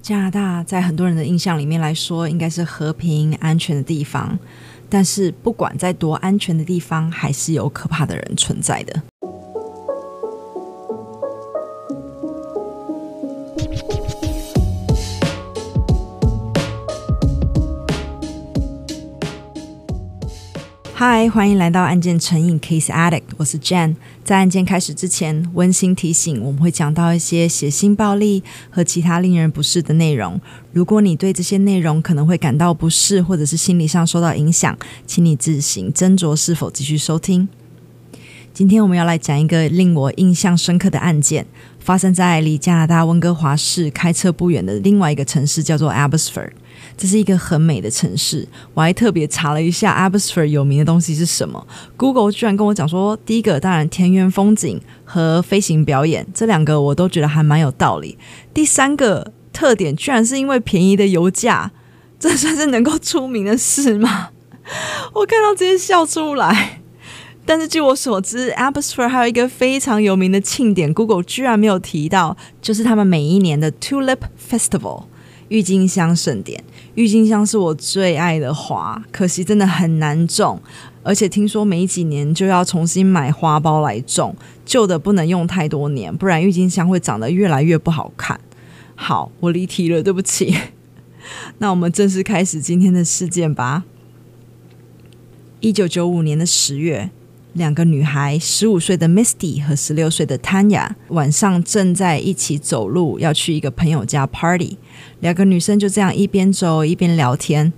[0.00, 4.38] 加拿大在很多人的印象里面来说，应该是和平安全的地方。
[4.88, 9.02] 但是，不管在多安全的地方，还是有可怕的人存在的。
[21.00, 23.94] 嗨，欢迎来到案件成瘾 Case Addict，我是 Jan。
[24.24, 30.40] 在案件开始之前，温馨提醒，我们会讲到一些血腥暴力和其他令人不适的内容。
[30.72, 34.76] 如果你对这些内容可能会感到不适，或者是心理上受到影响，
[35.06, 37.48] 请你自行斟酌是否继续收听。
[38.52, 41.46] 今天我们要来讲一个令我印象深刻的案件，
[41.78, 46.50] 发生在离加拿大温哥华市开车不远的另外一个城市，叫做 Abbotsford。
[46.96, 51.64] 这是一个很美的城市，我还特别查了一下 a b s f o r d 有名的东西是什么。
[51.96, 58.16] Google 居然跟我讲说，第一个当然田园风景和飞行表演，这两个我都觉得还蛮有道理。
[58.52, 61.70] 第三个特点居然是因为便宜的油价，
[62.18, 64.30] 这算是能够出名的事吗？
[65.14, 66.80] 我看到直接笑出来。
[67.46, 74.18] 但是据我所知 a b s f o r d 还有一个非常有名的庆典，Google 居然没有提到，就是他们每一年的 Tulip
[74.50, 75.04] Festival。
[75.50, 76.62] 郁金香盛典，
[76.98, 80.60] 郁金香是我最爱的花，可惜真的很难种，
[81.04, 84.34] 而且听说每几年就要重新买花苞来种，
[84.66, 88.40] 旧的不能用太多年，不然郁金香会长得越来越不好看。
[88.96, 90.52] 好，我离题了，对不起。
[91.58, 93.84] 那我们正式开始今天的事件吧。
[95.60, 97.10] 一九九五年的十月。
[97.58, 104.78] 两个女孩，十五岁的 Misty 和十六岁的 Tanya，晚上正在一起走路，要去一个朋友家 party。
[105.20, 107.70] 两个女生就这样一边走一边聊天。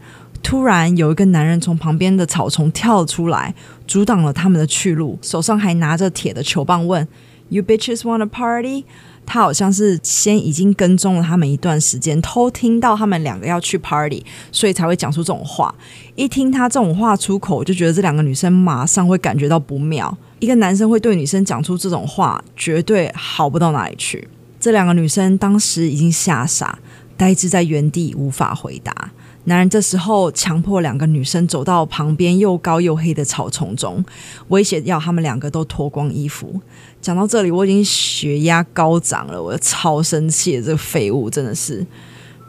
[0.43, 3.55] 突然，有一个男人从旁边的草丛跳出来，
[3.87, 7.07] 阻挡了他们的去路，手上还拿着铁的球棒，问
[7.49, 8.85] ：“You bitches want a party？”
[9.33, 15.73] 他好像是先已经跟踪了他们一段时间，偷听到他们两个要去 party，所以才会讲出这种话。
[16.17, 20.13] 一听他这种话出口，我就觉得这两个女生马上会感觉到不妙。
[20.41, 24.27] 一个男生会对女生讲出这种话，绝对好不到哪里去。
[24.59, 26.77] 这两个女生当时已经吓傻，
[27.17, 29.13] 呆滞在原地，无法回答。
[29.45, 34.05] 男人这时候强迫两个女生走到旁边又高又黑的草丛中，
[34.49, 36.61] 威胁要他们两个都脱光衣服。
[37.01, 41.85] 讲到这里，我已经血压高涨了，我超生气，这个废物真的是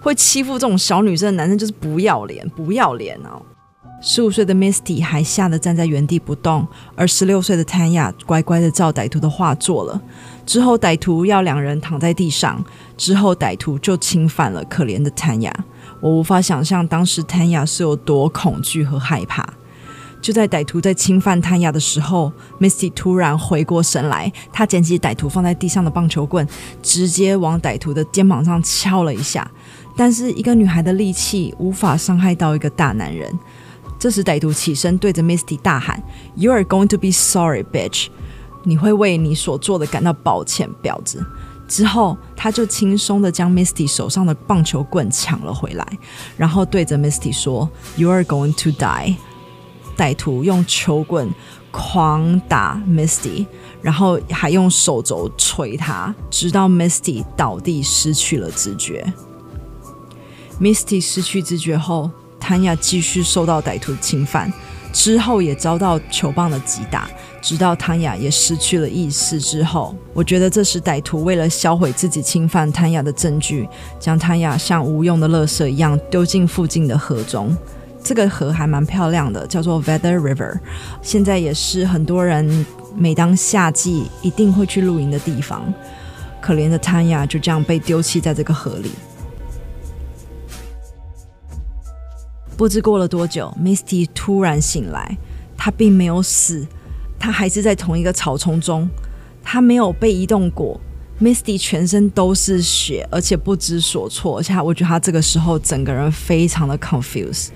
[0.01, 3.41] 会欺负这种小女生的男生，就是不要脸，不要脸哦！
[4.03, 10.01] 十五岁的 Misty 还吓得站在原地不动，而十六岁的 Tanya 乖乖的照歹徒的话做了。
[10.45, 12.65] 之后歹徒要两人躺在地上，
[12.97, 15.53] 之后歹徒就侵犯了可怜的 Tanya。
[16.01, 19.47] 我无法想象当时谭雅是有多恐惧和害怕。
[20.21, 26.47] 就在歹徒在侵犯谭雅的时候，Misty 突然回过神来，她捡起歹徒放在地上的棒球棍，
[26.83, 29.49] 直接往歹徒的肩膀上敲了一下。
[29.95, 33.33] 但是一个女孩的力气无法伤害到一个大男人。
[33.97, 36.01] 这时歹徒起身对着 Misty 大喊
[36.35, 38.07] ：“You are going to be sorry, bitch！”
[38.63, 41.25] 你会为你所做的感到抱歉，婊子。
[41.71, 45.87] 之后，他就轻松的将 Misty 手上的棒球棍抢了回来，
[46.35, 49.15] 然后对着 Misty 说：“You are going to die。”
[49.95, 51.33] 歹徒用球棍
[51.71, 53.45] 狂打 Misty，
[53.81, 59.13] 然后还用手肘捶他，直到 Misty 倒地失去了知觉。
[60.59, 64.51] Misty 失去知觉后谭雅继续受到歹徒侵犯。
[64.93, 67.09] 之后也遭到球棒的击打，
[67.41, 73.67] 直到汤雅也失去了意识之后，我觉得这时歹徒为了销毁自己侵犯汤雅的证据，
[73.99, 77.55] 将汤雅像无用的垃圾一样丢进附近的河中。
[78.03, 80.59] 这个河还蛮漂亮的，叫做 Feather River，
[81.01, 82.65] 现在也是很多人
[82.95, 85.73] 每当夏季一定会去露营的地方。
[86.39, 88.91] 可怜的汤雅就这样被丢弃在这个河里。
[92.57, 95.17] 不知过了多久，Misty 突然醒来，
[95.55, 96.65] 她并没有死，
[97.21, 98.89] 他还是在同一个草丛中，
[99.43, 100.81] 他没有被移动过。
[101.21, 107.49] Misty 全身都是血，而且不知所措，而且我觉得他这个时候整个人非常的 confused，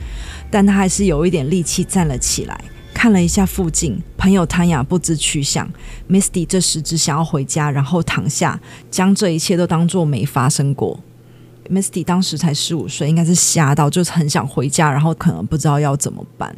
[0.52, 2.64] 但他还是有一点力气站了起来，
[2.94, 5.68] 看了一下附近，朋友汤雅不知去向。
[6.08, 8.60] Misty 这时只想要回家，然后躺下，
[8.92, 11.00] 将这一切都当做没发生过。
[11.68, 16.56] Misty 当时才十五岁，应该是吓到，就是很想回家，然后可能不知道要怎么办。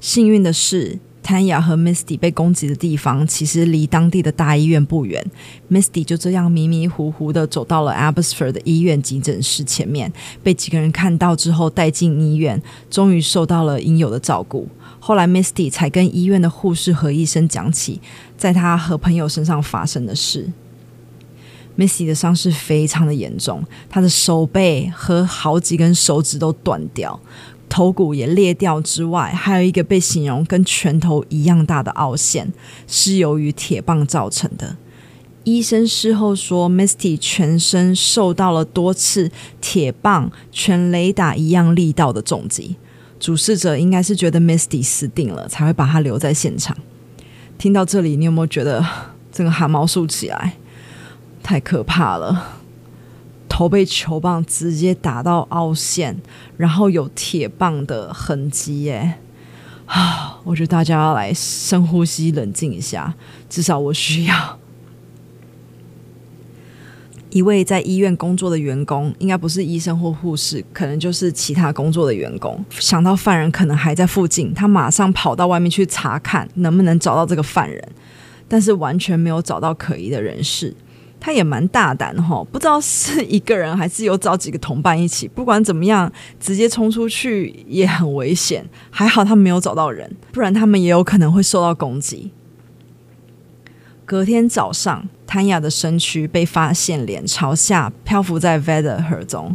[0.00, 5.24] 幸运的是，Tanya 和 Misty 被攻击的地方其实离当地的大医院不远。
[5.70, 10.10] Misty 就这样迷迷糊糊的走到了 Abbotsford 的医院急诊室前面，
[10.42, 12.60] 被几个人看到之后带进医院，
[12.90, 14.66] 终于受到了应有的照顾。
[14.98, 18.00] 后来 Misty 才跟医院的护士和医生讲起，
[18.38, 20.50] 在他和朋友身上发生的事。
[21.78, 27.18] Misty 的伤势非常的严重，她的手背和好几根手指都断掉，
[27.70, 32.52] 头骨也裂掉之外，还有一个被形容跟拳头一样大的凹陷，
[32.86, 34.76] 是由于铁棒造成的。
[35.44, 39.30] 医生事后说，Misty 全身受到了多次
[39.60, 42.76] 铁棒、全雷打一样力道的重击。
[43.18, 46.76] 主事者应该是觉得 Misty 死定了，才会把她留在现场。
[47.56, 48.84] 听到这里，你有没有觉得
[49.32, 50.54] 这个汗毛竖起来？
[51.42, 52.59] 太可怕了！
[53.50, 56.16] 头被球棒直接打到凹陷，
[56.56, 59.18] 然后有铁棒的痕迹耶！
[59.84, 63.12] 啊， 我觉得大家要来深呼吸，冷静一下，
[63.50, 64.34] 至少我需要。
[67.28, 72.64] 一位在医院工作的员工，应该不是医生或护士，可能就是其他工作的员工。
[72.70, 77.86] 想到犯人可能还在附近，他马上跑到外面去查看，能不能找到这个犯人，
[78.48, 80.74] 但是完全没有找到可疑的人士。
[81.20, 85.28] 他也蛮大胆哈，不知道是一个人还是有找几个同伴一起。
[85.28, 88.64] 不管怎么样，直接冲出去也很危险。
[88.90, 92.32] 还好他没有找到人，不然他们也有可能会受到攻击。
[94.06, 99.54] 隔天早上，谭雅的身躯被发现脸朝下漂浮在 Vedder 河中。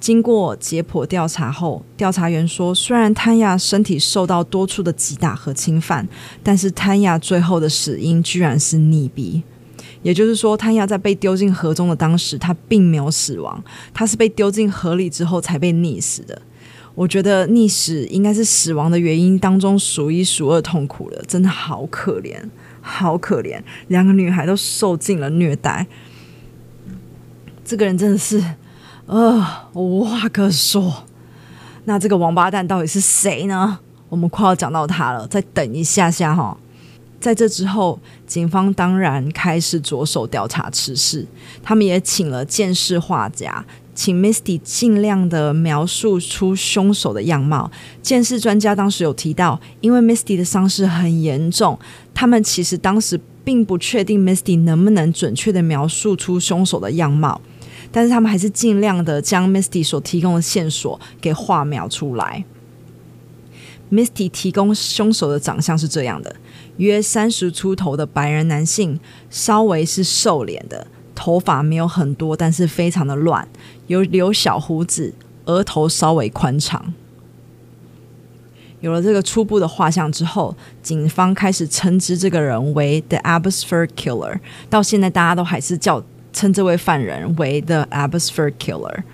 [0.00, 6.06] 经过解剖调查后，调查员说，虽然谭雅身体受到多处的击打和侵犯，
[6.42, 9.42] 但是谭雅最后的死因居然是溺毙。
[10.04, 13.60] 也就是说，谭雅在被丢进河中的当时，他并没有死亡，
[13.92, 16.40] 他是被丢进河里之后才被溺死的。
[16.94, 22.36] 我觉得溺死应该是死亡的原因当中数一数二痛苦的，真的好可怜。
[22.86, 23.58] 好可怜，
[23.88, 25.86] 两个女孩都受尽了虐待。
[27.64, 28.44] 这个人真的是，
[29.06, 29.42] 呃，
[29.72, 31.04] 我无话可说。
[31.86, 33.78] 那这个王八蛋到底是谁呢？
[34.10, 36.54] 我们快要讲到他了，再等一下下哈。
[37.24, 41.26] 在这之后，警方当然开始着手调查此事，
[41.62, 43.64] 他们也请了鉴识画家。
[43.94, 47.70] 请 Misty 尽量的描述出凶手的样貌。
[48.02, 51.78] 鉴识专家当时有提到，因为 Misty 的伤势很严重，
[52.12, 57.40] 他们其实当时并不确定 Misty 能不能准确的描述出凶手的样貌，
[57.90, 62.44] 但是他们还是尽量的将 Misty 所提供的线索给画描出来。
[63.90, 66.34] Misty 提供凶手的长相是这样的：
[66.78, 68.98] 约三十出头的白人男性，
[69.30, 70.86] 稍微是瘦脸的。
[71.14, 73.46] 头发没有很多，但是非常的乱，
[73.86, 76.92] 有留小胡子，额头稍微宽敞。
[78.80, 84.40] 有了这个初步的画像之后，警方开始称之这个人为 The Abbotsford Killer。
[84.68, 89.04] 到现在，大家都还是叫称这位犯人为 The Abbotsford Killer。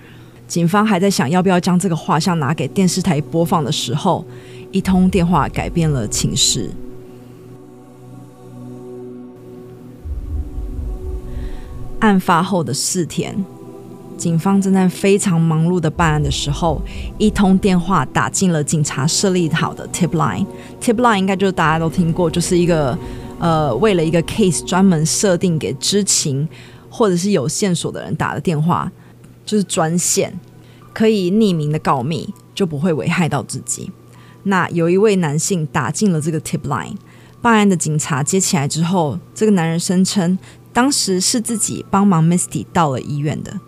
[0.47, 4.25] 警方还在想要不要将这个画像拿给电视台播放的时候，
[4.71, 6.71] 一通电话改变了情势。
[12.01, 13.45] 案发后的四天，
[14.17, 16.81] 警方正在非常忙碌的办案的时候，
[17.17, 20.45] 一通电话打进了警察设立好的 tip line。
[20.81, 22.97] tip line 应该就是大家都听过，就是一个
[23.39, 26.47] 呃为了一个 case 专门设定给知情
[26.89, 28.91] 或者是有线索的人打的电话，
[29.45, 30.39] 就是专线，
[30.93, 33.91] 可以匿名的告密，就不会危害到自己。
[34.43, 36.95] 那有一位男性打进了这个 tip line，
[37.43, 40.39] 办案的警察接起来之后，这个男人声称。
[40.73, 43.59] 当时是自己帮忙 Misty 到了医院的，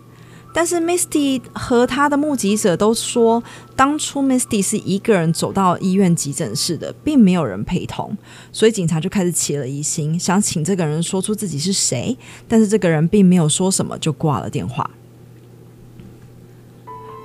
[0.54, 3.42] 但是 Misty 和他的目击者都说，
[3.76, 8.16] 当初 Misty 是一个人走到医院急诊室的，并没有人陪同，
[8.52, 12.16] 所以警察就开始起了疑心，想请这个人说出自己是谁，
[12.48, 14.88] 但是这个人并没有说什么就挂了电话。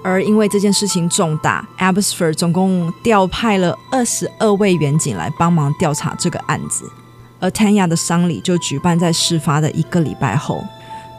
[0.01, 6.89] 而因为这件事情重大，Abbotsford 总共调派了二十二位员警来帮忙调查这个案子。
[7.39, 10.63] 而 Tanya 的丧礼就举办在事发的一个礼拜后。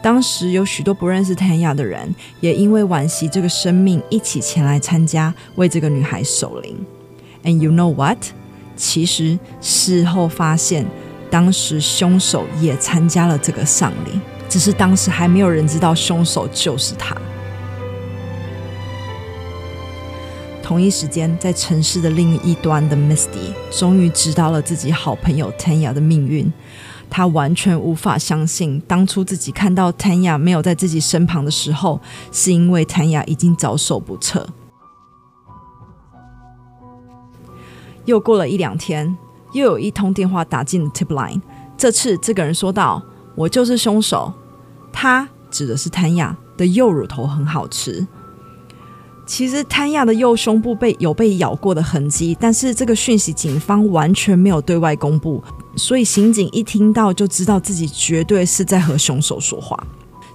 [0.03, 6.75] 当时有许多不认识 Tanya 的人，也因为惋惜这个生命，一起前来参加，为这个女孩守灵。
[7.43, 8.17] And you know what？
[8.75, 10.85] 其实事后发现，
[11.29, 17.15] 当时凶手也参加了这个丧礼，只是当时还没有人知道凶手就是他。
[20.71, 26.49] 同一时间，在城市的另一端的 Misty 终于知道了自己好朋友 Tanya 的命运。
[27.09, 31.99] 他完全无法相信，当初自己看到 Tanya 没有在自己身旁的时候，
[32.31, 34.47] 是因为 Tanya 已经遭受不测。
[38.05, 39.17] 又过了一两天，
[39.51, 41.41] 又有一通电话打进 Tip Line。
[41.75, 43.03] 这次，这个人说道
[43.35, 44.31] ：“我就是凶手。”
[44.93, 48.07] 他指的是 Tanya 的右乳头很好吃。
[49.31, 55.41] 其实谭亚的右胸部被有被咬过的痕迹，但是这个讯息警方完全没有对外公布，
[55.77, 59.81] 所以刑警一听到就知道自己绝对是在和凶手说话。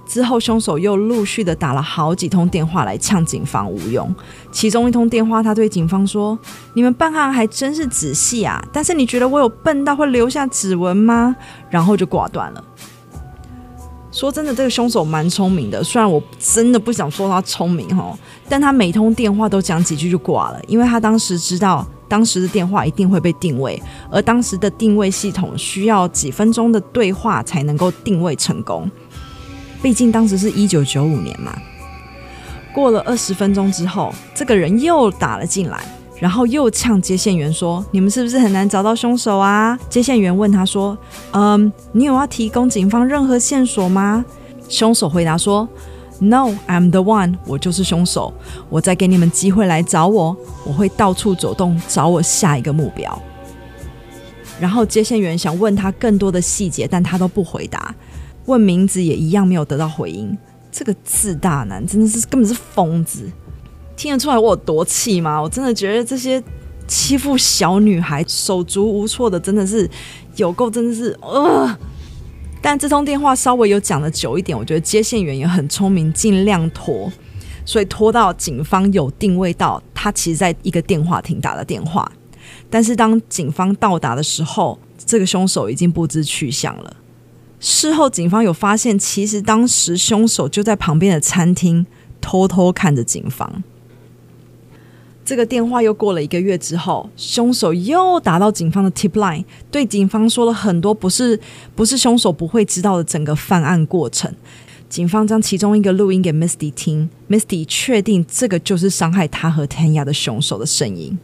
[0.07, 4.11] 之后，凶手又陆续的打了好几通电话来呛警方无用。
[4.51, 6.35] 其中一通电话，他对警方说
[6.73, 11.35] ：“你们办案还真是仔细啊，但是你觉得我有笨到会留下指纹吗？”
[11.69, 12.63] 然后就挂断了。
[14.17, 18.17] 说真的，这个凶手蛮聪明的，虽然我真的不想说他聪明哈，
[18.49, 28.89] 但他每通电话都讲几句就挂了，因为他当时知道当时的电话一定会被定位，而当时的定位系统需要几分钟的对话才能够定位成功。
[29.83, 31.55] 毕竟当时是一九九五年嘛，
[32.73, 35.85] 过了二十分钟之后，这个人又打了进来，
[36.19, 40.97] 然后又呛接线员说：“你们是不是很难找到凶手啊？”接线员问他说
[41.31, 44.25] ：“嗯，你有要提供警方任何线索吗？”
[44.67, 45.67] 凶手回答说
[46.19, 48.33] ：“No, I'm the one，我就是凶手。
[48.69, 53.21] 我再给你们机会来找我，我会到处走动，找我下一个目标。”
[54.59, 57.93] 然后接线员想问他更多的细节，但他都不回答。
[58.47, 60.35] 问名字也一样没有得到回应，
[60.71, 63.31] 这个自大男真的是根本是疯子，
[63.97, 65.41] 听得出来我有多气吗？
[65.41, 66.41] 我真的觉得这些
[66.87, 69.89] 欺负小女孩手足无措的真的是
[70.37, 71.77] 有够，真的是呃。
[72.61, 77.11] 但这通电话稍微有讲的久一点，我觉得接线员也很聪明，尽量拖，
[77.65, 82.11] 所以拖到警方有定位到他其实在一个电话亭打的电话，
[82.69, 86.97] 但是当警方到达的时候，这个凶手已经不知去向了。
[87.59, 91.85] 事后，警方有发现，其实当时凶手就在旁边的餐厅
[92.19, 93.63] 偷偷看着警方。
[95.27, 101.37] 这个电话又过了一个月之后，凶手又打到警方的 tip line，对警方说了很多不是
[101.75, 104.33] 不是凶手不会知道的整个犯案过程。
[104.87, 111.19] 警方将其中一个录音给 Misty 听，Misty 确定这个就是伤害他和 Tanya 的凶手的声音。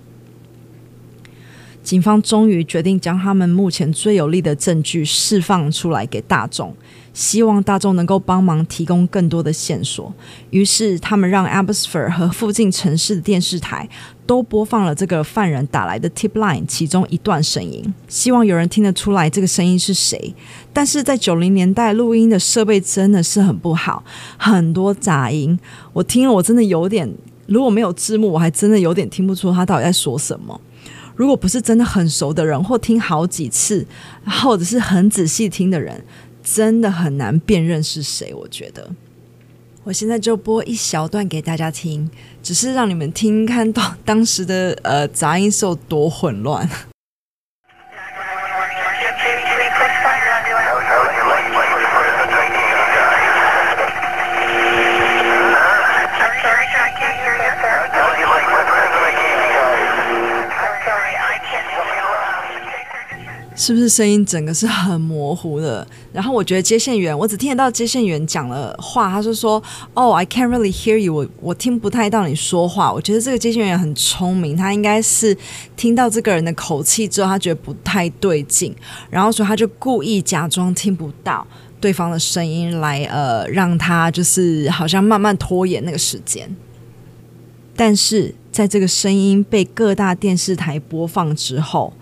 [1.83, 6.73] 警方终于决定将他们目前最有力的证据释放出来给大众，
[7.13, 10.11] 希望大众能够帮忙提供更多的线索。
[10.51, 13.87] 于是，他们让 Abbotsford 和附近城市的电视台
[14.25, 20.33] 都播放了这个犯人打来的 tip line 其中一段声音，希望有人听得出来这个声音是谁。
[20.71, 24.01] 但是在九零年代录音的设备真的是很不好，
[24.37, 25.59] 很多杂音，
[25.91, 27.13] 我听了我真的有点，
[27.47, 30.59] 如果没有字幕，我还真的有点听不出他到底在说什么。
[31.15, 33.85] 如果不是真的很熟的人，或听好几次，
[34.25, 36.03] 或者是很仔细听的人，
[36.43, 38.33] 真的很难辨认是谁。
[38.33, 38.89] 我觉得，
[39.83, 42.09] 我现在就播一小段给大家听，
[42.41, 46.67] 只是让你们听看到 当时的呃杂音是有多混乱。
[63.65, 65.87] 是不是声音整个是很模糊的？
[66.11, 69.63] 然后我觉得接线员，我只听得到接线员讲了话，他就说
[69.95, 75.33] ：“哦、，I can't really hear you，我我听不太到你说话。”我觉得这个接线员很聪明，他应该是
[75.77, 78.75] 听到这个人的口气之后，他觉得不太对劲，
[79.09, 81.47] 然后所以他就故意假装听不到
[81.79, 86.53] 对方的声音，来呃让他就是好像慢慢拖延那个时间。
[87.77, 91.93] 但是在这个声音被各大电视台播放之后。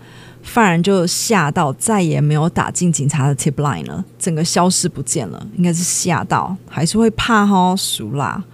[0.42, 5.46] 犯人就吓到，再也没有打进警察的 tip line 了，整个消失不见了。
[5.56, 7.74] 应该是吓到，还是会怕哈？
[7.76, 8.44] 熟啦。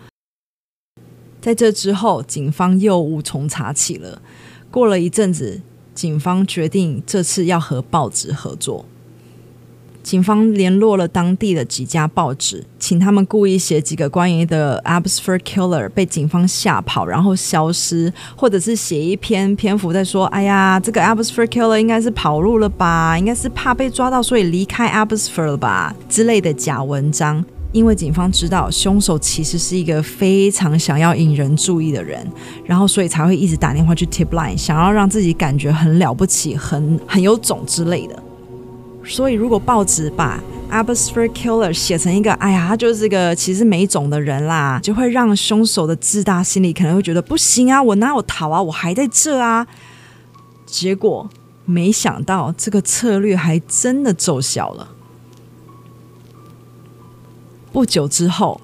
[1.41, 4.21] 在这之后，警方又无从查起了。
[4.71, 5.61] 过了一阵子，
[5.95, 8.85] 警方决定这次要和报纸合作。
[10.09, 27.45] 警方联络了当地的几家报纸，请他们故意写几个关于的 Abbotsford Killer 被警方吓跑，然后消失，或者是写一篇篇幅在说：“哎呀，这个 Abbotsford Killer 应该是跑路了吧，应该是怕被抓到，所以离开 Abbotsford 了吧”之类的假文章。
[27.73, 32.27] 因为警方知道凶手其实是一个非常想要引人注意的人，
[32.65, 38.23] 然后所以才会一直打电话去 Tip Line，想要让自己感觉很了不起、很很有种之类的。
[39.09, 40.39] 所以，如果报纸把
[40.71, 49.67] Abbotsford Killer 写成一个，哎呀，他就是个其实没种的人啦，就会让凶手的自大心理可能会觉得不行啊，我哪有逃啊，我还在这啊。
[50.67, 51.29] 结果
[51.65, 54.91] 没想到这个策略还真的奏效了。
[57.73, 58.61] 不久之后，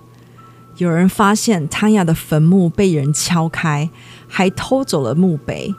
[0.77, 3.89] 有人发现 Tanya 的坟墓被人敲开，
[4.29, 5.75] 还偷走了墓碑。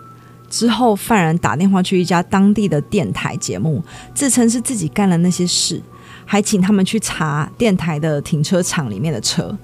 [0.50, 3.84] 之后，犯人打电话去一家当地的电台节目，
[4.14, 5.82] 自称是自己干了那些事，
[6.26, 9.58] 还请他们去查电台的停车场里面的车。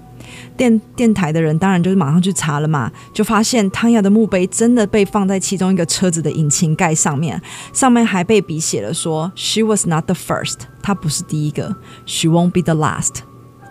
[0.56, 7.42] 电电台的人当然就是马上去查了嘛，就发现汤亚的墓碑真的被放在其中一个车子的引擎盖上面，
[7.74, 13.16] 上面还被笔写了说：“She was not the first，她不是第一个；She won't be the last，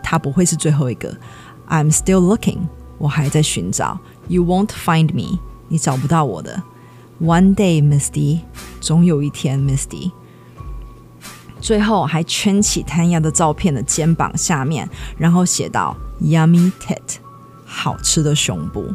[0.02, 1.16] 她不会是最后一个。
[1.68, 2.58] I'm still looking，
[2.98, 3.98] 我还在寻找。
[4.28, 5.38] You won't find me，
[5.68, 6.62] 你找不到我的。
[7.20, 8.40] One day, Misty，
[8.80, 10.10] 总有一天，Misty。
[11.60, 17.18] 最后还圈起谭雅的照片的肩膀下面，然后写道 Yummy tit，
[17.66, 18.86] 好吃的胸部。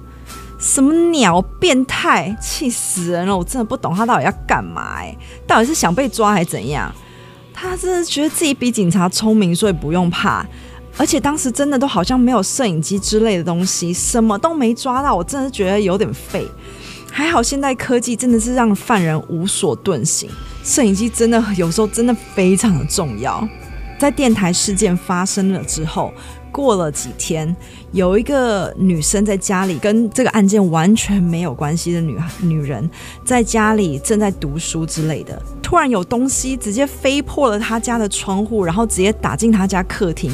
[0.57, 3.37] 什么鸟变态，气死人了！
[3.37, 5.15] 我真的不懂他到底要干嘛哎，
[5.45, 6.91] 到底是想被抓还是怎样？
[7.53, 10.43] 他是觉得自己比警察聪明，所以不用怕。
[10.97, 16.47] 而且当时真的都好像没有摄影机之类的东西，什么都没抓到，我真的觉得有点废。
[17.17, 20.29] 还好现代科技真的是让犯人无所遁形，
[20.65, 23.47] 摄影机真的有时候真的非常的重要。
[23.97, 26.11] 在电台事件发生了之后，
[26.51, 27.55] 过了几天，
[27.93, 32.89] 有一个女生在家里跟这个案件完全没有关系的女女人，
[33.23, 40.29] 在家里正在读书之类的，突然有东西直接飞破了她家的窗户，然后直接打进她家客厅，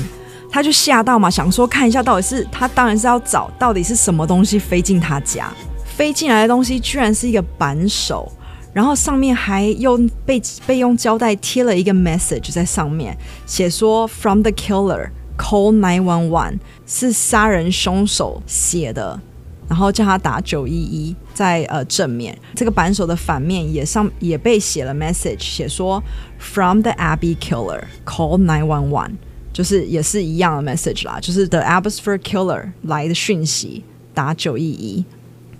[0.49, 5.53] 她就吓到嘛，想说看一下到底是，她当然是要找到底是什么东西飞进她家。
[5.95, 8.31] 飞进来的东西居然是一个扳手，
[8.73, 19.19] 然后上面还用被被用胶带贴了一个 message 在上面，写说 From the killer call nine one one 是杀人凶手写的，
[19.67, 26.01] 然后叫他打九一一，在呃正面这个扳手的反面也上也被写了 message，写说
[26.39, 29.11] From the Abbey killer call nine one one，
[29.53, 33.83] 就是也是一样的 message 啦，就是 The Abbotsford killer 来的讯息
[34.13, 35.05] 打九一一。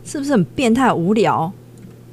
[0.04, 1.52] 是不是很变态无聊？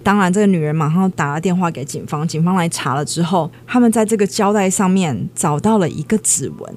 [0.02, 6.75] 当然，这个女人马上打了电话给警方，警方来查了之后，他们在这个胶带上面找到了一个指纹。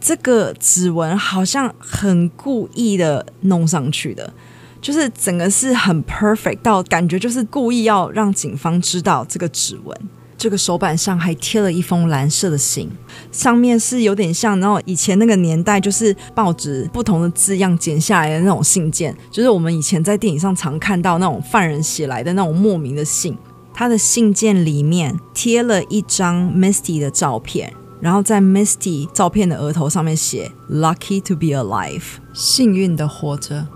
[0.00, 4.32] 这个指纹好像很故意的弄上去的，
[4.80, 9.96] 就是整个是很 perfect 到感觉就是故意要让警方知道这个指纹。
[10.44, 12.90] 这个手板上还贴了一封蓝色的信，
[13.32, 23.34] 上面是有点像那种以前那个年代，就是报纸不同的字样剪下来的那种信件，就是我们以前在电影上常看到那种犯人写来的那种莫名的信。
[23.72, 32.02] 他的信件里面贴了一张 Misty 的照片，然后在 Misty 照片的额头上面写 “Lucky to be alive”，
[32.34, 33.66] 幸运的活着。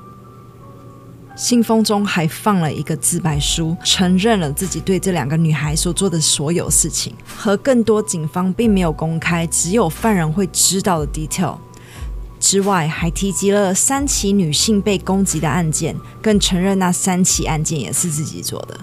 [1.39, 11.57] 信封中还放了一个自白书，承认了自己对这两个女孩所做的所有事情，和更多警方并没有公开、只有犯人会知道的 detail
[12.41, 18.77] 之外，还提及了三起女性被攻击的案件，更承认那三起案件也是自己做的。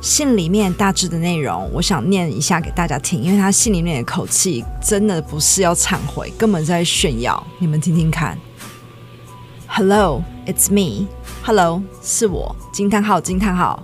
[0.00, 7.46] 信里面大致的内容，我想念一下给大家听，因为他信里面的口气真的不是要忏悔，根本在炫耀。
[7.58, 8.38] 你们听听看。
[9.68, 11.06] Hello, it's me.
[11.46, 12.56] Hello，是我。
[12.72, 13.20] 惊叹号！
[13.20, 13.80] 惊叹号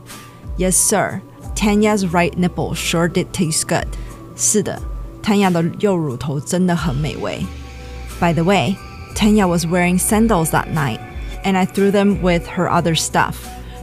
[0.58, 1.20] ！Yes, sir.
[1.54, 3.86] Tanya's right nipple sure did taste good.
[4.34, 4.82] 是的
[5.22, 7.46] ，Tanya 的右乳头真的很美味。
[8.18, 8.74] By the way,
[9.14, 10.98] Tanya was wearing sandals that night,
[11.44, 13.34] and I threw them with her other stuff.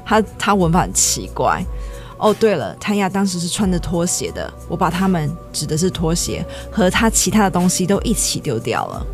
[0.05, 1.63] 她她文法很奇怪。
[2.17, 9.05] 哦，对了，Tanya 当时是穿着拖鞋的，我把它们指的是拖鞋和她其他的东西都一起丢掉了。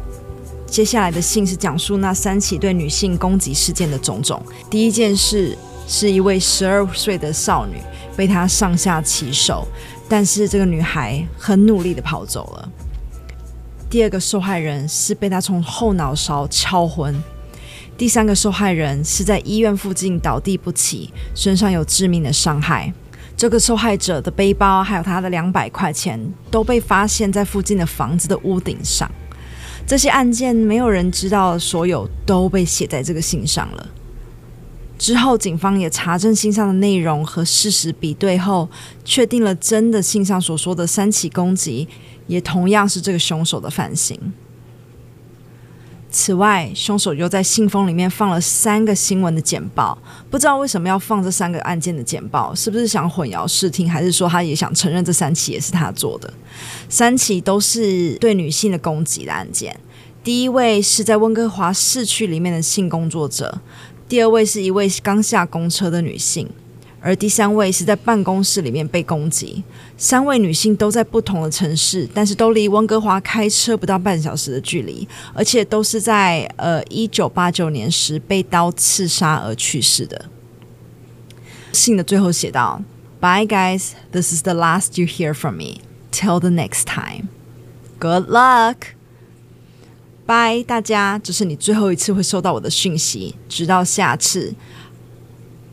[0.75, 4.43] 接下来的信是讲述那三起对女性攻击事件的种种。
[4.69, 5.57] 第一件事
[5.87, 7.77] 是一位十二岁的少女
[8.13, 9.65] 被他上下其手，
[10.09, 12.69] 但是这个女孩很努力地跑走了。
[13.89, 17.15] 第二个受害人是被他从后脑勺敲昏。
[17.97, 22.93] 第三个受害人是在医院附近倒地不起，身上有致命的伤害。
[23.37, 26.19] 这个受害者的背包还有他的两百块钱
[26.51, 29.09] 都被发现在附近的房子的屋顶上。
[29.87, 33.87] 这些案件没有人知道，所有都被写在这个信上了。
[34.97, 38.67] 之后，警方也查证信上的内容和事实比对后，
[39.03, 41.87] 确定了真的信上所说的三起攻击，
[42.27, 44.17] 也同样是这个凶手的犯行。
[46.17, 49.97] 此外，凶手又在信封里面放了三个新闻的简报，
[50.29, 56.33] 不知道为什么要放这三个案件的简报，是不是想混淆视听，还是说他也想承认这三起也是他做的？
[56.87, 59.77] 三起都是对女性的攻击的案件。
[60.23, 63.59] 第一位是在温哥华市区里面的性工作者，
[64.07, 66.49] 第二位是一位刚下公车的女性。
[67.05, 69.63] 而第三位是在办公室里面被攻击，
[69.95, 80.25] 三位女性都在不同的城市，但是都离温哥华开车不到半小时的距离，而且都是在呃一九八九年时被刀刺杀而去世的。
[81.71, 82.81] 信的最后写道
[83.19, 85.81] ：“Bye guys, this is the last you hear from me.
[86.11, 87.27] Till the next time.
[87.99, 88.77] Good luck.
[90.25, 94.55] Bye，大家，这是你最后一次会收到我的讯息，直到下次。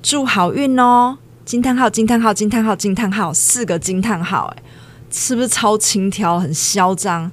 [0.03, 1.89] 祝好运哦！”惊叹号！
[1.89, 2.35] 惊叹号！
[2.35, 2.75] 惊叹号！
[2.75, 3.33] 惊叹号！
[3.33, 4.53] 四个惊叹号！
[4.57, 4.63] 哎，
[5.11, 7.31] 是不是超轻佻、很嚣张？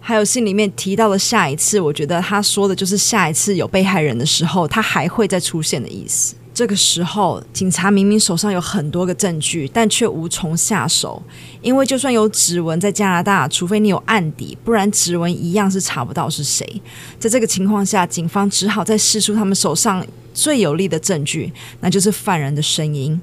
[0.00, 6.36] 还有信里面提到的下一次，我觉得他说的就是下一次有被害人的时候，他还会再出现的意思。
[6.56, 11.22] 这个时候，警察明明手上有很多个证据，但却无从下手，
[11.60, 16.80] 因为就算有指纹在加拿大，除非你有案底，不然指纹一样是查不到是谁。
[17.18, 23.20] 在这个情况下，警方只好再试出他们手上最有力的证据，那就是犯人的声音。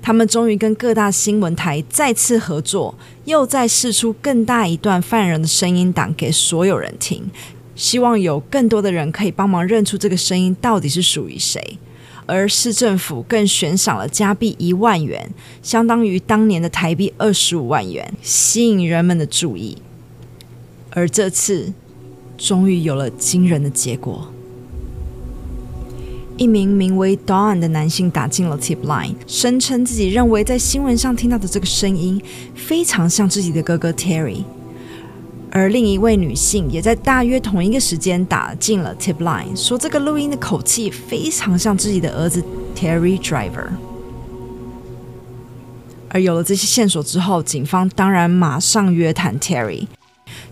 [0.00, 7.28] 他们终于跟各大新闻台再次合作，又再试出更大一段犯人的声音档给所有人听，
[7.74, 11.78] 希望有更多的人可以帮忙认出这个声音到底是属于谁。
[12.32, 15.30] 而市政府更悬赏了加币一万元，
[15.62, 19.76] 相当于当年的台币二十五万元，吸引人们的注意。
[20.92, 21.74] 而这次，
[22.38, 24.32] 终于有了惊人的结果。
[26.38, 32.18] 一名名为 Don 的男性打进了 Tip Line，声称自己认为在新闻上听到的这个声音
[32.54, 34.42] 非常像自己的哥哥 Terry。
[35.54, 42.42] 而另一位女性也在大约同一个时间打进了 Tip Line，说这个录音的口气非常像自己的儿子
[42.74, 43.68] Terry Driver。
[46.08, 49.88] 而有了这些线索之后，警方当然马上约谈 Terry，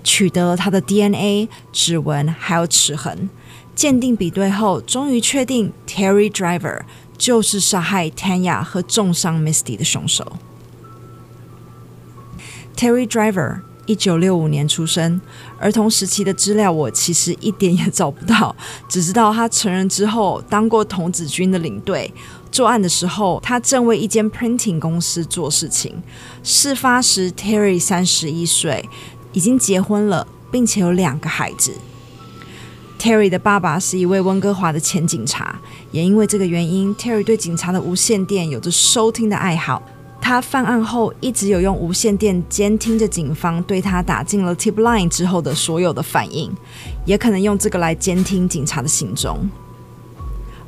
[0.04, 3.30] 取得了他的 DNA、指纹还有齿痕。
[3.74, 6.82] 鉴定比对后，终于确定 Terry Driver
[7.16, 10.30] 就是杀害 Tanya 和重伤 Misty 的凶手。
[12.76, 15.20] Terry Driver 一九六五年出生，
[15.58, 18.54] 儿童时期的资料我其实一点也找不到，
[18.88, 22.12] 只知道他成人之后当过童子军的领队。
[22.52, 26.02] 作案的时候，他正为一间 printing 公司做事情。
[26.42, 28.88] 事发时，Terry 三十一岁，
[29.32, 31.72] 已经结婚了，并且有两个孩子。
[32.98, 35.60] Terry 的爸爸是一位温哥华的前警察，
[35.92, 39.80] 也因为这个原因，Terry 对警察的无线电有着收听的爱好。
[40.30, 46.48] 他犯案后一直有用无线电监听着警方对他打进了 Tip Line 之后的所有的反应，
[47.04, 49.50] 也可能用这个来监听警察的行踪。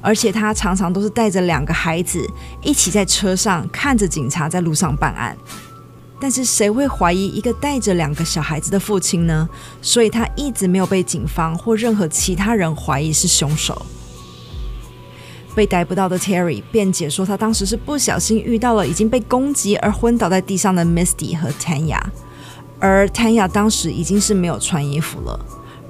[0.00, 2.28] 而且他常常都是带着两个孩子
[2.60, 5.38] 一起在车上看着警察在路上办案。
[6.18, 9.48] 但是谁会怀疑一个带着两个小孩子的父亲呢？
[9.80, 13.80] 所以他一直没有被警方或任何其他人怀疑是凶手。
[15.54, 22.00] 被逮捕到的 Terry 辩解说，他当时是不小心遇到了已经被攻击而昏倒在地上的 Misty 和 Tanya，
[22.78, 25.38] 而 Tanya 当时已经是没有穿衣服了。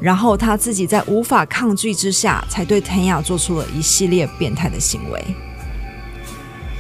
[0.01, 5.25] 然后他自己在无法抗拒之下，才对 Tanya 做出了一系列变态的行为。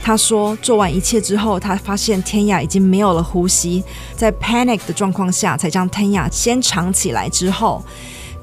[0.02, 3.84] 他说，做完一切之后，他发现 Tanya 已经没有了呼吸，
[4.16, 7.84] 在 panic 的状况下，才将 Tanya 先藏起来，之后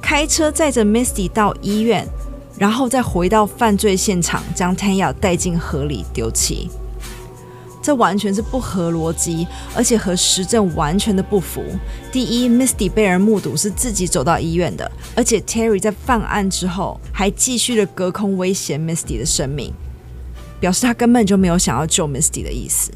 [0.02, 2.08] 开车载着 Misty 到医院，
[2.60, 6.70] 然后再回到犯罪现场，将 Tanya 带进河里丢弃。
[7.82, 11.64] 这完全是不合逻辑，而且和实证完全的不符。
[12.12, 19.74] 第一，Misty 被人目睹是自己走到医院的，而且 Terry 在犯案之后还继续的隔空威胁 Misty 的生命。
[20.60, 22.92] 表示他根本就没有想要救 Misty 的意思，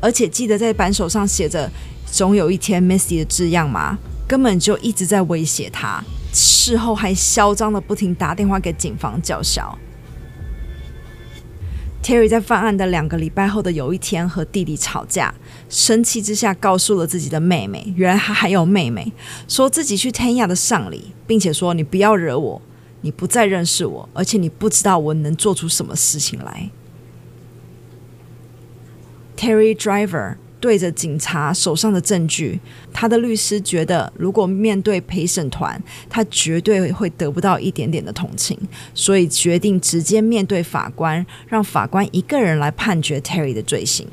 [0.00, 1.68] 而且记得在扳手上写着
[2.06, 3.98] “总有一天 Misty” 的字样吗？
[4.28, 6.02] 根本就一直在威胁他。
[6.34, 9.78] 事后还嚣张的不停打电话给警方叫嚣。
[12.02, 15.34] Terry 在犯案的两个礼拜后的有一天和弟弟吵架，
[15.70, 19.10] 生气之下告诉了自己的妹妹，原来他还有妹妹，
[19.48, 22.60] 说自己去 Tanya 的丧礼，并且说：“你不要惹我，
[23.00, 26.68] 你不再认识我，而且你不知道我能做出什么事情来。”
[29.34, 32.58] Terry Driver 对着警察手上的证据，
[32.90, 38.58] 他的律师觉得，如果面对陪审团，他绝对会得不到一点点的同情，
[38.94, 44.08] 所以决定直接面对法官，让法官一个人来判决 Terry 的罪行，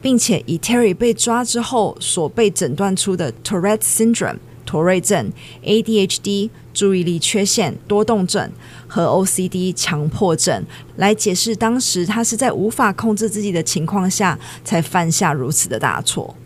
[0.00, 4.38] 并且以 Terry 被抓之后所被诊断出的 Tourette Syndrome。
[4.70, 5.32] 妥瑞症、
[5.64, 8.48] ADHD、注意力缺陷、多动症
[8.86, 16.36] 和 OCD 强迫症，来解释当时他是在无法控制自己的情况下才犯下如此的大错。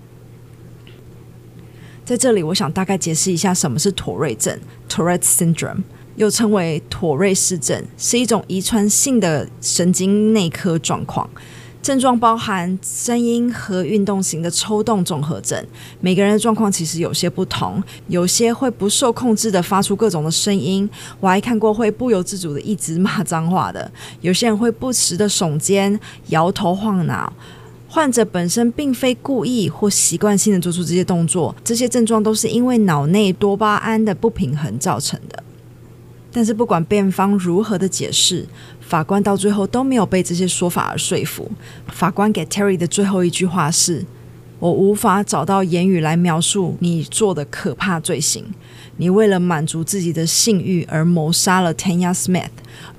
[2.02, 4.58] 在这里，我想大概解释一下什么是妥瑞症
[4.88, 5.82] （Tourette Syndrome），
[6.16, 11.28] 又称为妥瑞氏症，是一种遗传性的神经内科状况。
[11.84, 15.62] 症状包含声音和运动型的抽动综合症。
[16.00, 20.88] 每个人的状况其实有些不同，有些会不受控制的发出各种的声音。
[21.20, 23.92] 我还看过会不由自主的一直骂脏话的。
[24.22, 27.30] 有些人会不时的耸肩、摇头晃脑。
[27.86, 35.44] 患者本身并非故意或习惯性的做出这些动作，这些症状都是因为脑内多巴胺的不平衡造成的。
[36.36, 38.44] 但是不管辩方如何的解释，
[38.80, 41.48] 法官到最后都没有被这些说法而说服。
[41.86, 44.04] 法官给 Terry 的最后一句话是
[44.58, 48.46] ：“我无法找到言语来描述你做的可怕罪行。
[48.96, 52.50] 你为了满足自己的性欲而谋杀了 Tanya Smith，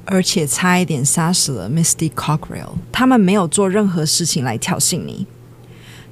[0.06, 2.76] 而且差一点杀死了 Misty Cockerill。
[2.94, 5.28] 他们没有做任何事情来挑衅你。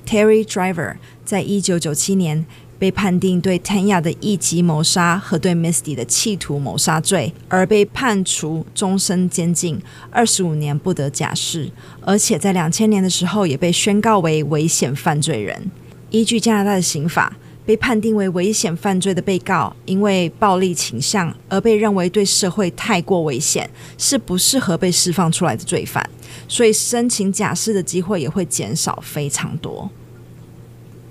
[0.05, 2.45] Terry Driver 在一九九七年
[2.83, 15.71] 被判定对 Tanya 的一级谋杀和对 Misty 的企图谋杀罪，而被判处终身监禁，二十五年不得假释，而且在两千年的时候也被宣告为危险犯罪人。
[16.09, 26.05] 依据加拿大的刑法，被判定为危险犯罪的被告，因为暴力倾向而被认为对社会太过危险，是不适合被释放出来的罪犯，
[26.49, 29.89] 所以申请假释的机会也会减少非常多。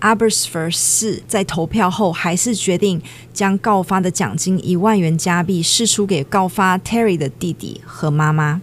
[0.02, 3.00] Abbotsford 市在投票后还是决定
[3.32, 8.60] 将告发的奖金一万元加币释出给告发 Terry 的弟弟和妈妈，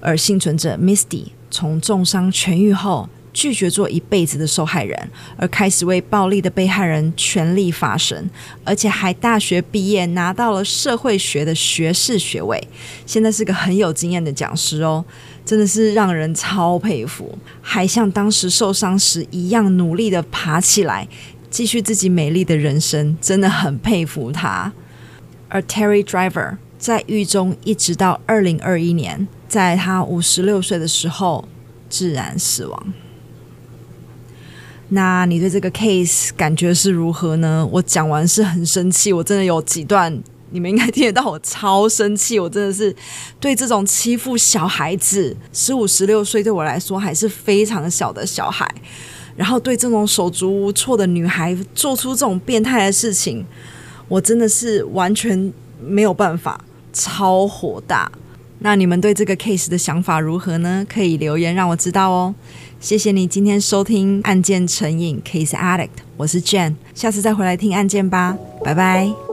[0.00, 8.28] 而幸存者 Misty 从重伤痊愈后，拒绝做一辈子的受害人，而开始为暴力的被害人全力发声，
[8.64, 12.62] 而且还大学毕业拿到了社会学的学士学位，
[13.06, 15.02] 现在是个很有经验的讲师哦，
[15.44, 21.08] 真的是让人超佩服，还像当时受伤时一样努力的爬起来，
[21.50, 24.72] 继续自己美丽的人生，真的很佩服他。
[25.48, 31.48] 而 Terry Driver 在狱中一直到二零二一年，在他五十六岁的时候
[31.88, 32.92] 自然死亡。
[34.90, 37.68] 那你对这个 case 感觉是如何呢？
[37.72, 40.20] 我讲完是很生气，我真的有几段
[40.50, 42.94] 你们应该听得到，我超生气，我真的是
[43.38, 48.68] 对这种欺负小孩子，十五、十六岁对我来说还是非常小的小孩，
[49.36, 53.44] 然后对这种手足无措的女孩做出这种变态的事情，
[54.08, 58.10] 我真的是完全没有办法，超火大。
[58.62, 60.84] 那你们对这个 case 的想法如何呢？
[60.86, 62.34] 可以留言让我知道哦。
[62.78, 69.29] 谢谢你今天收听案件成瘾 Case Addict，我是 Jen，下次再回来听案件吧，拜拜。